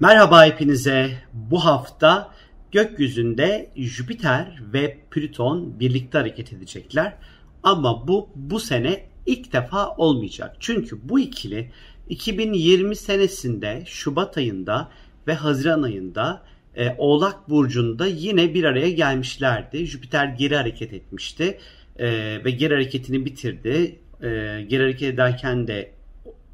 [0.00, 1.10] Merhaba hepinize.
[1.32, 2.34] Bu hafta
[2.72, 7.16] gökyüzünde Jüpiter ve Plüton birlikte hareket edecekler.
[7.62, 10.56] Ama bu bu sene ilk defa olmayacak.
[10.60, 11.70] Çünkü bu ikili
[12.08, 14.90] 2020 senesinde Şubat ayında
[15.26, 16.42] ve Haziran ayında
[16.74, 19.86] e, Oğlak Burcu'nda yine bir araya gelmişlerdi.
[19.86, 21.58] Jüpiter geri hareket etmişti
[21.98, 22.08] e,
[22.44, 23.98] ve geri hareketini bitirdi.
[24.22, 24.28] E,
[24.68, 25.92] geri hareket ederken de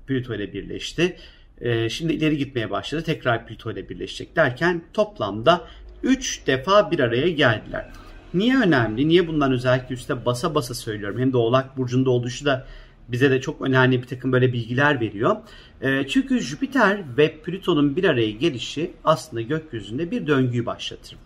[0.06, 1.16] Plüto ile birleşti
[1.62, 3.02] e, şimdi ileri gitmeye başladı.
[3.02, 5.64] Tekrar Plüto ile birleşecek derken toplamda
[6.02, 7.91] 3 defa bir araya geldiler.
[8.34, 9.09] Niye önemli?
[9.09, 11.20] Niye bundan özellikle üstte basa basa söylüyorum?
[11.20, 12.66] Hem de Oğlak Burcu'nda oluşu da
[13.09, 15.37] bize de çok önemli bir takım böyle bilgiler veriyor.
[15.80, 21.16] E, çünkü Jüpiter ve Plüton'un bir araya gelişi aslında gökyüzünde bir döngüyü başlatır.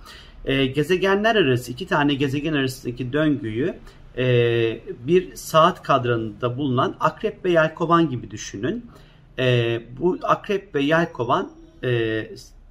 [0.44, 3.74] E, gezegenler arası iki tane gezegen arasındaki döngüyü
[4.18, 4.26] e,
[5.06, 8.84] bir saat kadranında bulunan akrep ve yelkovan gibi düşünün
[9.38, 11.52] e, bu akrep ve yelkovan
[11.84, 12.22] e,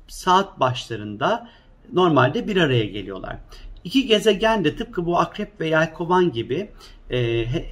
[0.08, 1.50] saat başlarında
[1.94, 3.38] normalde bir araya geliyorlar.
[3.84, 6.72] İki gezegen de tıpkı bu akrep ve yelkovan gibi
[7.10, 7.66] e, he,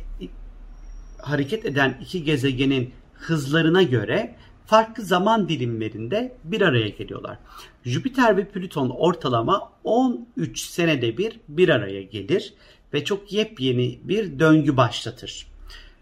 [1.21, 4.35] hareket eden iki gezegenin hızlarına göre
[4.65, 7.37] farklı zaman dilimlerinde bir araya geliyorlar.
[7.85, 12.53] Jüpiter ve Plüton ortalama 13 senede bir bir araya gelir
[12.93, 15.52] ve çok yepyeni bir döngü başlatır.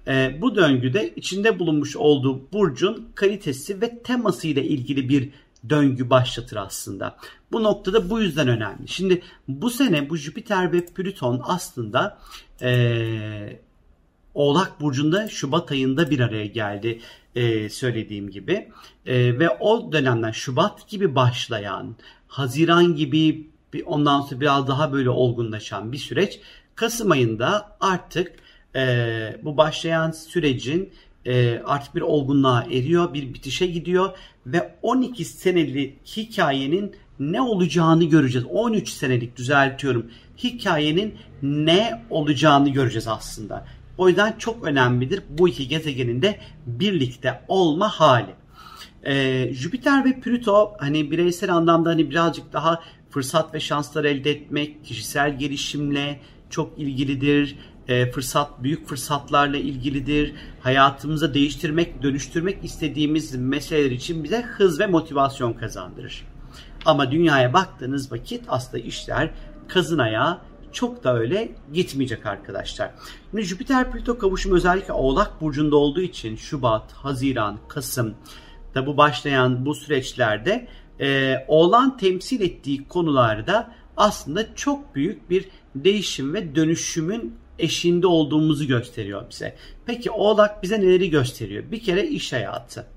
[0.07, 5.29] E, bu döngüde içinde bulunmuş olduğu burcun kalitesi ve teması ile ilgili bir
[5.69, 7.17] döngü başlatır aslında.
[7.51, 8.87] Bu noktada bu yüzden önemli.
[8.87, 12.17] Şimdi bu sene bu Jüpiter ve Plüton aslında
[12.61, 13.59] e,
[14.33, 16.99] Oğlak Burcu'nda Şubat ayında bir araya geldi
[17.35, 18.71] e, söylediğim gibi.
[19.05, 21.95] E, ve o dönemden Şubat gibi başlayan,
[22.27, 23.47] Haziran gibi
[23.85, 26.39] ondan sonra biraz daha böyle olgunlaşan bir süreç
[26.75, 28.33] Kasım ayında artık
[28.75, 30.93] e, bu başlayan sürecin
[31.25, 34.09] e, artık bir olgunluğa eriyor, bir bitişe gidiyor
[34.45, 38.47] ve 12 senelik hikayenin ne olacağını göreceğiz.
[38.51, 40.11] 13 senelik düzeltiyorum.
[40.43, 43.65] Hikayenin ne olacağını göreceğiz aslında.
[43.97, 48.31] O yüzden çok önemlidir bu iki gezegenin de birlikte olma hali.
[49.05, 54.85] Ee, Jüpiter ve Plüto hani bireysel anlamda hani birazcık daha fırsat ve şanslar elde etmek,
[54.85, 57.55] kişisel gelişimle çok ilgilidir
[57.87, 60.33] e, fırsat, büyük fırsatlarla ilgilidir.
[60.61, 66.25] Hayatımıza değiştirmek, dönüştürmek istediğimiz meseleler için bize hız ve motivasyon kazandırır.
[66.85, 69.29] Ama dünyaya baktığınız vakit aslında işler
[69.67, 70.41] kazınaya
[70.71, 72.91] çok da öyle gitmeyecek arkadaşlar.
[73.31, 78.15] Şimdi Jüpiter Plüto kavuşumu özellikle Oğlak burcunda olduğu için Şubat, Haziran, Kasım
[78.75, 80.67] da bu başlayan bu süreçlerde
[80.99, 89.29] e, Oğlan temsil ettiği konularda aslında çok büyük bir değişim ve dönüşümün eşiğinde olduğumuzu gösteriyor
[89.29, 89.55] bize.
[89.85, 91.71] Peki Oğlak bize neleri gösteriyor?
[91.71, 92.87] Bir kere iş hayatı.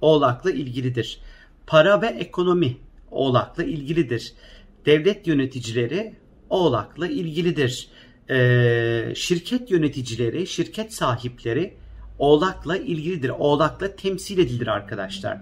[0.00, 1.20] Oğlak'la ilgilidir.
[1.66, 2.76] Para ve ekonomi
[3.10, 4.32] Oğlak'la ilgilidir.
[4.86, 6.14] Devlet yöneticileri
[6.50, 7.88] Oğlak'la ilgilidir.
[8.30, 11.74] Ee, şirket yöneticileri, şirket sahipleri
[12.18, 13.28] Oğlak'la ilgilidir.
[13.38, 15.38] Oğlak'la temsil edilir arkadaşlar.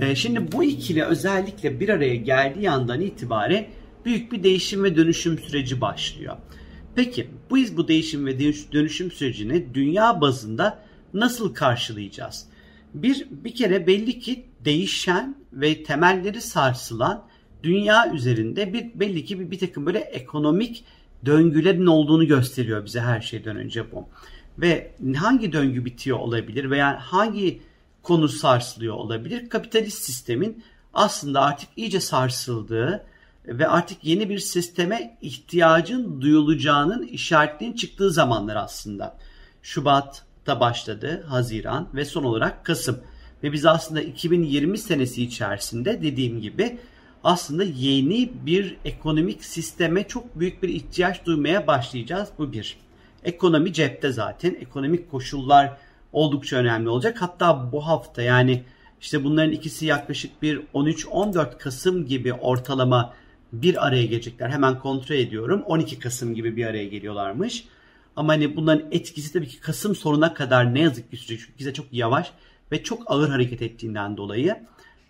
[0.00, 3.66] Ee, şimdi bu ikili özellikle bir araya geldiği andan itibaren
[4.04, 6.36] büyük bir değişim ve dönüşüm süreci başlıyor.
[6.94, 8.38] Peki biz bu değişim ve
[8.72, 10.78] dönüşüm sürecini dünya bazında
[11.14, 12.46] nasıl karşılayacağız?
[12.94, 17.24] Bir, bir kere belli ki değişen ve temelleri sarsılan
[17.62, 20.84] dünya üzerinde bir belli ki bir, bir takım böyle ekonomik
[21.26, 24.08] döngülerin olduğunu gösteriyor bize her şeyden önce bu.
[24.58, 27.60] Ve hangi döngü bitiyor olabilir veya hangi
[28.02, 29.48] konu sarsılıyor olabilir?
[29.48, 33.06] Kapitalist sistemin aslında artık iyice sarsıldığı
[33.46, 39.16] ve artık yeni bir sisteme ihtiyacın duyulacağının işaretliğinin çıktığı zamanlar aslında.
[39.62, 42.98] Şubat'ta başladı, Haziran ve son olarak Kasım.
[43.42, 46.78] Ve biz aslında 2020 senesi içerisinde dediğim gibi
[47.24, 52.28] aslında yeni bir ekonomik sisteme çok büyük bir ihtiyaç duymaya başlayacağız.
[52.38, 52.76] Bu bir.
[53.24, 54.56] Ekonomi cepte zaten.
[54.60, 55.76] Ekonomik koşullar
[56.12, 57.22] oldukça önemli olacak.
[57.22, 58.64] Hatta bu hafta yani
[59.00, 63.14] işte bunların ikisi yaklaşık bir 13-14 Kasım gibi ortalama
[63.62, 64.48] bir araya gelecekler.
[64.50, 65.62] Hemen kontrol ediyorum.
[65.66, 67.64] 12 Kasım gibi bir araya geliyorlarmış.
[68.16, 71.40] Ama hani bunların etkisi tabii ki Kasım sonuna kadar ne yazık ki sürecek.
[71.46, 72.32] Çünkü bize çok yavaş
[72.72, 74.56] ve çok ağır hareket ettiğinden dolayı.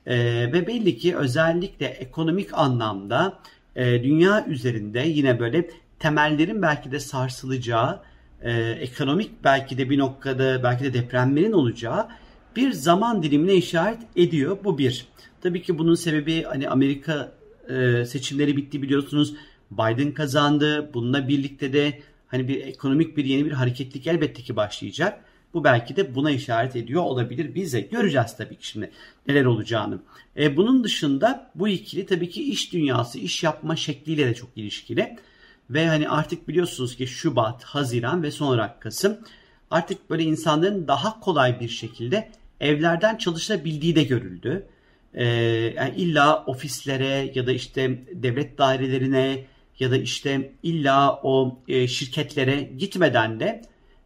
[0.07, 0.17] Ee,
[0.53, 3.39] ve belli ki özellikle ekonomik anlamda
[3.77, 8.01] e, dünya üzerinde yine böyle temellerin belki de sarsılacağı,
[8.43, 12.09] e, ekonomik belki de bir noktada belki de depremlerin olacağı
[12.57, 14.59] bir zaman dilimine işaret ediyor.
[14.65, 15.07] Bu bir.
[15.43, 17.33] Tabii ki bunun sebebi hani Amerika
[17.69, 19.35] e, seçimleri bitti biliyorsunuz.
[19.71, 20.91] Biden kazandı.
[20.95, 25.25] Bununla birlikte de hani bir ekonomik bir yeni bir hareketlik elbette ki başlayacak.
[25.55, 27.81] Bu belki de buna işaret ediyor olabilir bize.
[27.81, 28.91] Göreceğiz tabii ki şimdi
[29.29, 29.99] neler olacağını.
[30.37, 35.17] E, bunun dışında bu ikili tabii ki iş dünyası, iş yapma şekliyle de çok ilişkili.
[35.71, 39.19] Ve hani artık biliyorsunuz ki Şubat, Haziran ve sonra Kasım
[39.71, 42.31] artık böyle insanların daha kolay bir şekilde
[42.61, 44.67] evlerden çalışabildiği de görüldü.
[45.15, 45.25] Ee,
[45.77, 49.45] yani illa ofislere ya da işte devlet dairelerine
[49.79, 53.63] ya da işte illa o e, şirketlere gitmeden de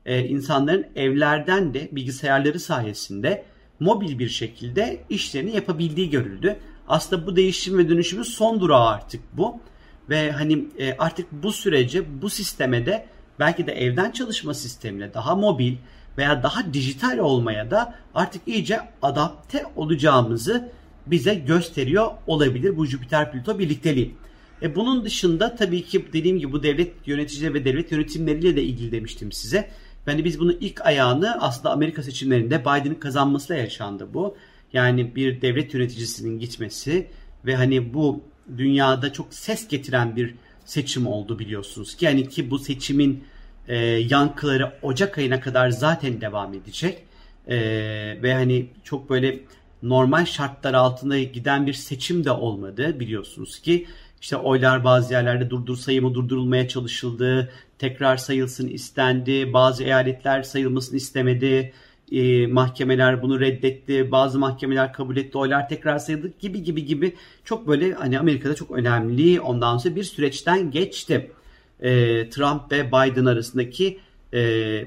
[0.07, 3.45] e, insanların evlerden de bilgisayarları sayesinde
[3.81, 6.57] mobil bir şekilde işlerini yapabildiği görüldü.
[6.89, 9.61] Aslında bu değişim ve dönüşümün son durağı artık bu.
[10.11, 13.07] Ve hani e, artık bu sürece bu sisteme de
[13.39, 15.77] belki de evden çalışma sistemine daha mobil
[16.19, 20.73] veya daha dijital olmaya da artık iyice adapte olacağımızı
[21.11, 24.15] bize gösteriyor olabilir bu Jüpiter Plüto birlikteliği.
[24.63, 28.93] E bunun dışında tabii ki dediğim gibi bu devlet yöneticileri ve devlet yönetimleriyle de ilgili
[28.93, 29.71] demiştim size.
[30.07, 34.37] Yani biz bunu ilk ayağını aslında Amerika seçimlerinde Biden'ın kazanmasıyla yaşandı bu.
[34.73, 37.07] Yani bir devlet yöneticisinin gitmesi
[37.47, 38.21] ve hani bu
[38.57, 40.35] dünyada çok ses getiren bir
[40.65, 42.05] seçim oldu biliyorsunuz ki.
[42.05, 43.25] Yani ki bu seçimin
[43.69, 46.99] e, yankıları Ocak ayına kadar zaten devam edecek.
[47.49, 47.59] E,
[48.23, 49.41] ve hani çok böyle
[49.83, 53.87] normal şartlar altında giden bir seçim de olmadı biliyorsunuz ki.
[54.21, 57.51] İşte oylar bazı yerlerde durdur sayımı durdurulmaya çalışıldı.
[57.79, 59.53] Tekrar sayılsın istendi.
[59.53, 61.73] Bazı eyaletler sayılmasını istemedi.
[62.13, 64.11] E, mahkemeler bunu reddetti.
[64.11, 65.39] Bazı mahkemeler kabul etti.
[65.39, 67.17] Oylar tekrar sayıldı gibi gibi gibi.
[67.45, 71.31] Çok böyle hani Amerika'da çok önemli ondan sonra bir süreçten geçti.
[71.81, 71.91] E,
[72.31, 74.01] Trump ve Biden arasındaki
[74.33, 74.39] e,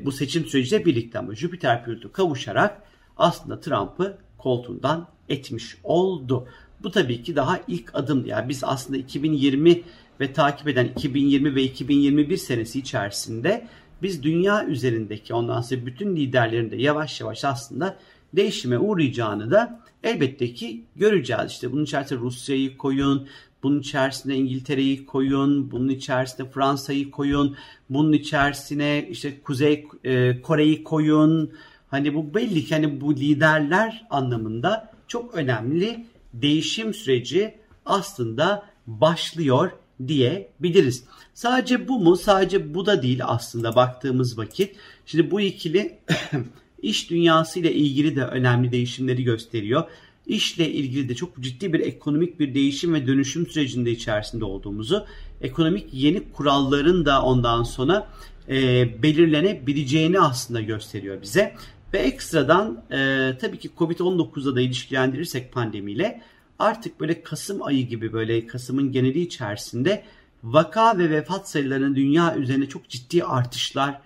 [0.06, 2.82] bu seçim süreciyle birlikte ama Jüpiter Plüto kavuşarak
[3.18, 6.48] aslında Trump'ı koltuğundan etmiş oldu.
[6.84, 8.26] Bu tabii ki daha ilk adım.
[8.26, 9.82] Yani biz aslında 2020
[10.20, 13.68] ve takip eden 2020 ve 2021 senesi içerisinde
[14.02, 17.98] biz dünya üzerindeki ondan sonra bütün liderlerin de yavaş yavaş aslında
[18.34, 21.52] değişime uğrayacağını da elbette ki göreceğiz.
[21.52, 23.28] İşte bunun içerisinde Rusya'yı koyun,
[23.64, 27.56] bunun içerisinde İngiltere'yi koyun, bunun içerisinde Fransa'yı koyun,
[27.90, 31.52] bunun içerisine işte Kuzey e, Kore'yi koyun.
[31.92, 37.56] Hani bu belli ki hani bu liderler anlamında çok önemli değişim süreci
[37.86, 39.72] aslında başlıyor
[40.08, 41.04] diyebiliriz.
[41.34, 42.18] Sadece bu mu?
[42.18, 44.76] Sadece bu da değil aslında baktığımız vakit.
[45.06, 46.00] Şimdi bu ikili
[46.82, 49.84] iş dünyası ile ilgili de önemli değişimleri gösteriyor.
[50.28, 55.06] İşle ilgili de çok ciddi bir ekonomik bir değişim ve dönüşüm sürecinde içerisinde olduğumuzu,
[55.42, 58.08] ekonomik yeni kuralların da ondan sonra
[58.50, 61.56] e, belirlenebileceğini aslında gösteriyor bize.
[61.94, 66.22] Ve ekstradan e, tabii ki Covid-19'da da ilişkilendirirsek pandemiyle
[66.60, 70.04] artık böyle Kasım ayı gibi böyle Kasım'ın geneli içerisinde
[70.44, 74.02] vaka ve vefat sayılarının dünya üzerine çok ciddi artışların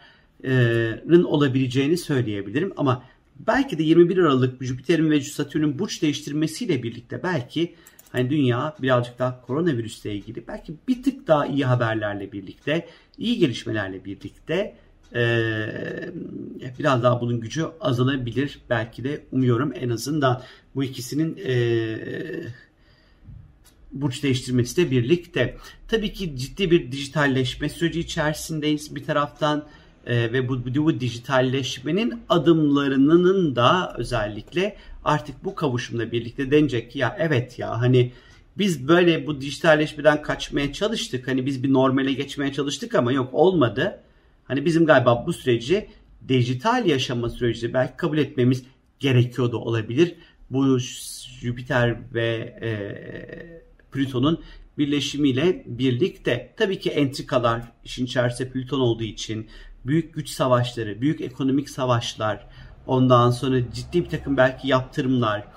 [1.24, 2.74] olabileceğini söyleyebilirim.
[2.78, 3.04] Ama
[3.40, 7.76] belki de 21 Aralık Jüpiter'in ve Satürn'ün burç değiştirmesiyle birlikte belki
[8.12, 12.88] hani dünya birazcık daha koronavirüsle ilgili belki bir tık daha iyi haberlerle birlikte,
[13.18, 14.76] iyi gelişmelerle birlikte
[15.14, 16.12] ee,
[16.80, 18.60] biraz daha bunun gücü azalabilir.
[18.70, 20.42] Belki de umuyorum en azından
[20.76, 21.56] bu ikisinin e,
[23.92, 25.58] burç değiştirmesi de birlikte.
[25.88, 29.66] Tabii ki ciddi bir dijitalleşme süreci içerisindeyiz bir taraftan
[30.06, 37.16] e, ve bu, bu dijitalleşmenin adımlarının da özellikle artık bu kavuşumla birlikte denecek ki ya
[37.20, 38.12] evet ya hani
[38.58, 41.28] biz böyle bu dijitalleşmeden kaçmaya çalıştık.
[41.28, 44.00] Hani biz bir normale geçmeye çalıştık ama yok olmadı.
[44.46, 45.90] Hani bizim galiba bu süreci
[46.28, 48.64] dijital yaşama süreci belki kabul etmemiz
[49.00, 50.16] gerekiyordu olabilir.
[50.50, 50.80] Bu
[51.40, 52.28] Jüpiter ve
[52.62, 52.70] e,
[53.92, 54.44] Plüton'un
[54.78, 59.48] birleşimiyle birlikte tabii ki entrikalar işin içerisinde Plüton olduğu için
[59.86, 62.48] büyük güç savaşları, büyük ekonomik savaşlar,
[62.88, 65.48] ondan sonra ciddi bir takım belki yaptırımlar,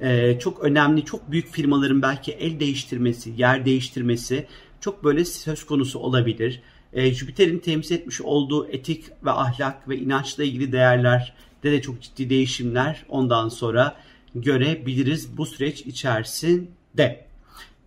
[0.00, 4.46] e, çok önemli, çok büyük firmaların belki el değiştirmesi, yer değiştirmesi
[4.80, 10.44] çok böyle söz konusu olabilir e, Jüpiter'in temsil etmiş olduğu etik ve ahlak ve inançla
[10.44, 13.96] ilgili değerlerde de çok ciddi değişimler ondan sonra
[14.34, 17.26] görebiliriz bu süreç içerisinde.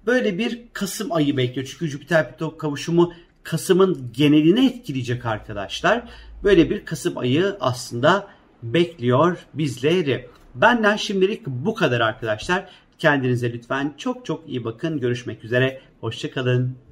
[0.05, 1.67] Böyle bir Kasım ayı bekliyor.
[1.71, 6.03] Çünkü Jüpiter Plüto kavuşumu Kasım'ın genelini etkileyecek arkadaşlar.
[6.43, 8.27] Böyle bir Kasım ayı aslında
[8.63, 10.29] bekliyor bizleri.
[10.55, 12.69] Benden şimdilik bu kadar arkadaşlar.
[12.99, 14.99] Kendinize lütfen çok çok iyi bakın.
[14.99, 15.81] Görüşmek üzere.
[16.01, 16.90] Hoşçakalın.